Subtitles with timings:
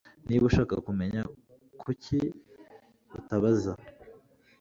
[0.27, 1.21] Niba ushaka kumenya,
[1.81, 2.17] kuki
[3.17, 3.73] utabaza?